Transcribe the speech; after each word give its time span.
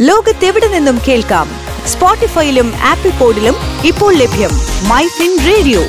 ലോകത്തെവിടെ 0.00 0.66
നിന്നും 0.66 1.00
കേൾക്കാം? 1.08 1.48
സ്പോട്ടിഫൈയിലും 1.86 2.72
ആപ്പിൾ 2.76 3.10
പോഡിലും 3.10 3.54
ഇപ്പോൾ 3.84 4.14
ലഭ്യം 4.14 4.50
മൈ 4.88 5.06
ഫിൻ 5.06 5.38
റേഡിയോ. 5.46 5.80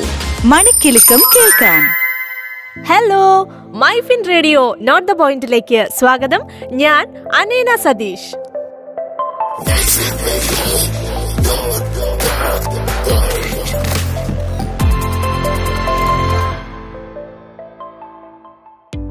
മണിക്കിലുക്കം 0.44 1.20
കേൾക്കാം. 1.36 1.82
Hello 2.82 3.48
my 3.68 4.00
Fin 4.00 4.24
radio 4.28 4.76
note 4.80 5.12
the 5.12 5.14
പോയിന്റിലേക്ക് 5.14 5.88
സ്വാഗതം. 5.98 6.40
ഞാൻ 6.72 7.24
അനേന 7.36 7.76
സതീഷ്. 7.76 8.34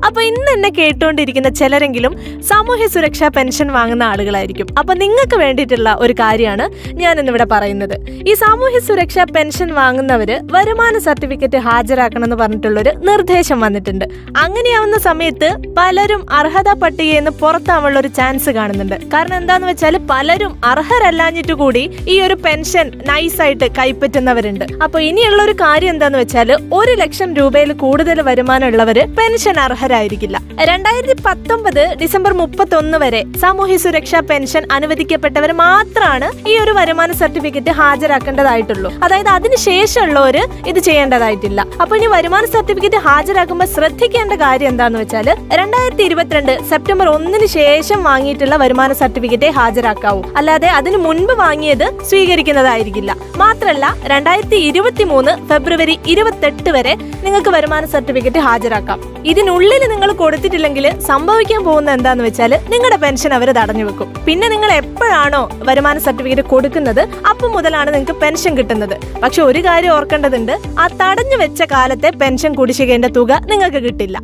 അപ്പൊ 0.10 0.22
ഇന്ന് 0.30 0.52
എന്നെ 0.58 0.70
കേട്ടുകൊണ്ടിരിക്കുന്ന 0.78 1.50
ചിലരെങ്കിലും 1.60 2.14
സാമൂഹ്യ 2.50 2.86
സുരക്ഷാ 2.94 3.28
പെൻഷൻ 3.36 3.68
വാങ്ങുന്ന 3.76 4.04
ആളുകളായിരിക്കും. 4.12 4.68
അപ്പൊ 4.80 4.92
നിങ്ങൾക്ക് 5.02 5.38
വേണ്ടിയിട്ടുള്ള 5.42 5.90
ഒരു 6.04 6.14
കാര്യമാണ് 6.22 6.66
ഞാൻ 7.02 7.14
ഇന്നിവിടെ 7.22 7.46
പറയുന്നത്. 7.52 7.96
ഈ 8.30 8.34
സാമൂഹ്യ 8.44 8.80
സുരക്ഷാ 8.88 9.24
പെൻഷൻ 9.36 9.70
വാങ്ങുന്നവര് 9.80 10.36
വരുമാന 10.56 10.98
സർട്ടിഫിക്കറ്റ് 11.08 11.60
ഹാജരാക്കണം 11.68 12.26
എന്ന് 12.28 12.38
പറഞ്ഞിട്ടുള്ളൊരു 12.42 12.94
നിർദ്ദേശം 13.10 13.60
വന്നിട്ടുണ്ട്. 13.66 14.06
അങ്ങനെയാവുന്ന 14.46 14.98
സമയത്ത് 15.08 15.50
പലരും 15.78 16.24
അർഹതാ 16.40 16.76
പട്ടികയിൽ 16.84 17.24
നിന്ന് 17.24 17.98
ഒരു 18.02 18.12
ചാൻസ് 18.20 18.50
കാണുന്നുണ്ട്. 18.58 18.98
കാരണം 19.14 19.38
എന്താന്ന് 19.42 19.68
വെച്ചാൽ 19.72 19.98
പലരും 20.14 20.52
അർഹരല്ലാഞ്ഞിട്ട് 20.72 21.54
കൂടി 21.62 21.84
ഈ 22.14 22.18
ഒരു 22.28 22.38
പെൻഷൻ 22.48 22.88
നൈസായിട്ട് 23.12 23.70
കൈപ്പറ്റുന്നവരുണ്ട്. 23.80 24.66
അപ്പൊ 24.86 24.98
ഇനിയുള്ള 25.10 25.40
ഒരു 25.48 25.56
കാര്യം 25.64 25.94
എന്താന്ന് 25.96 26.20
വെച്ചാൽ 26.24 26.50
ഒരു 26.80 26.96
ലക്ഷം 27.04 27.30
രൂപയിൽ 27.40 27.72
കൂടുതൽ 27.86 28.18
വരുമാനമുള്ളവര് 28.32 29.06
പെൻഷൻ 29.20 29.56
അർഹരായിരിക്കില്ല 30.00 30.38
രണ്ടായിരത്തി 30.70 31.16
പത്തൊമ്പത് 31.28 31.82
ഡിസംബർ 32.02 32.32
മുപ്പത്തി 32.40 32.76
ഒന്ന് 32.80 32.98
വരെ 33.04 33.22
സാമൂഹ്യ 33.42 33.78
സുരക്ഷാ 33.84 34.20
പെൻഷൻ 34.30 34.64
അനുവദിക്കപ്പെട്ടവർ 34.76 35.52
മാത്രമാണ് 35.62 36.28
ഈ 36.52 36.54
ഒരു 36.64 36.74
വരുമാന 36.80 37.12
സർട്ടിഫിക്കറ്റ് 37.22 37.72
ഹാജരാക്കേണ്ടതായിട്ടുള്ളൂ. 37.80 38.90
അതായത് 39.06 39.30
അതിനുശേഷമുള്ളവർ 39.38 40.38
ഇത് 40.72 40.80
ചെയ്യേണ്ടതായിട്ടില്ല. 40.88 41.60
അപ്പൊ 41.82 41.94
ഇനി 42.00 42.08
വരുമാന 42.16 42.46
സർട്ടിഫിക്കറ്റ് 42.56 43.00
ഹാജരാക്കുമ്പോൾ 43.08 43.70
ശ്രദ്ധിക്കേണ്ട 43.76 44.34
കാര്യം 44.44 44.70
എന്താന്ന് 44.74 45.00
വെച്ചാൽ 45.04 45.30
രണ്ടായിരത്തി 45.62 46.04
ഇരുപത്തിരണ്ട് 46.10 46.54
സെപ്റ്റംബർ 46.72 47.10
ഒന്നിന് 47.16 47.50
ശേഷം 47.58 48.00
വാങ്ങിയിട്ടുള്ള 48.10 48.58
വരുമാന 48.64 48.94
സർട്ടിഫിക്കറ്റ് 49.02 49.50
ഹാജരാക്കാവൂ. 49.60 50.24
അല്ലാതെ 50.42 50.72
അതിന് 50.80 51.00
മുൻപ് 51.08 51.36
വാങ്ങിയത് 51.44 51.88
സ്വീകരിക്കുന്നതായിരിക്കില്ല. 52.12 53.12
മാത്രല്ല 53.44 53.86
രണ്ടായിരത്തി 54.14 54.60
ഇരുപത്തി 54.70 55.04
മൂന്ന് 55.14 55.32
ഫെബ്രുവരി 55.52 55.98
ഇരുപത്തെട്ട് 56.14 56.72
വരെ 56.78 56.96
നിങ്ങൾക്ക് 57.26 57.52
വരുമാന 57.58 57.86
സർട്ടിഫിക്കറ്റ് 57.96 58.42
ഹാജരാക്കാം. 58.48 59.00
ഇതിനുള്ളിൽ 59.30 59.82
നിങ്ങൾ 59.92 60.10
കൊടുത്തിട്ടില്ലെങ്കിൽ 60.14 60.86
സംഭവിക്കാൻ 61.08 61.62
പോകുന്ന 61.64 61.90
എന്താന്ന് 61.92 62.24
വെച്ചാൽ 62.24 62.54
നിങ്ങളുടെ 62.72 62.98
പെൻഷൻ 63.04 63.34
അവർ 63.34 63.50
തടഞ്ഞു 63.60 63.86
വെക്കും 63.90 64.10
പിന്നെ 64.28 64.50
നിങ്ങൾ 64.50 64.72
എപ്പോഴാണോ 64.74 65.42
വരുമാന 65.70 65.98
സർട്ടിഫിക്കറ്റ് 66.06 66.46
കൊടുക്കുന്നത് 66.50 67.02
അപ്പം 67.32 67.52
മുതലാണ് 67.52 67.92
നിങ്ങൾക്ക് 67.94 68.18
പെൻഷൻ 68.22 68.54
കിട്ടുന്നത് 68.60 68.96
പക്ഷെ 69.22 69.42
ഒരു 69.44 69.62
കാര്യം 69.68 69.94
ഓർക്കേണ്ടതുണ്ട് 69.94 70.54
ആ 70.80 70.88
തടഞ്ഞു 71.02 71.38
വെച്ച 71.38 71.62
കാലത്തെ 71.72 72.12
പെൻഷൻ 72.24 72.54
കുടിശ്ശികേണ്ട 72.56 73.08
തുക 73.20 73.42
നിങ്ങൾക്ക് 73.52 73.82
കിട്ടില്ല 73.88 74.18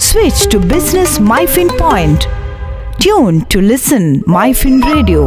Switch 0.00 0.40
to 0.46 0.58
Business 0.66 1.18
MyFin 1.30 1.68
Point. 1.78 2.22
Tune 2.98 3.38
to 3.46 3.60
listen 3.62 4.04
MyFin 4.28 4.76
Radio. 4.84 5.22